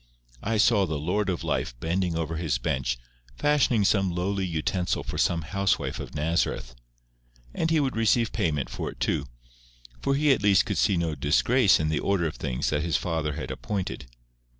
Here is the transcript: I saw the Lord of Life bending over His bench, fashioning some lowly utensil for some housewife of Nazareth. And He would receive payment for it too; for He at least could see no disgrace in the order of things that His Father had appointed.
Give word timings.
I 0.41 0.57
saw 0.57 0.87
the 0.87 0.97
Lord 0.97 1.29
of 1.29 1.43
Life 1.43 1.79
bending 1.79 2.15
over 2.17 2.37
His 2.37 2.57
bench, 2.57 2.97
fashioning 3.35 3.85
some 3.85 4.09
lowly 4.09 4.47
utensil 4.47 5.03
for 5.03 5.19
some 5.19 5.43
housewife 5.43 5.99
of 5.99 6.15
Nazareth. 6.15 6.73
And 7.53 7.69
He 7.69 7.79
would 7.79 7.95
receive 7.95 8.31
payment 8.33 8.67
for 8.71 8.89
it 8.89 8.99
too; 8.99 9.27
for 10.01 10.15
He 10.15 10.31
at 10.31 10.41
least 10.41 10.65
could 10.65 10.79
see 10.79 10.97
no 10.97 11.13
disgrace 11.13 11.79
in 11.79 11.89
the 11.89 11.99
order 11.99 12.25
of 12.25 12.37
things 12.37 12.71
that 12.71 12.81
His 12.81 12.97
Father 12.97 13.33
had 13.33 13.51
appointed. 13.51 14.07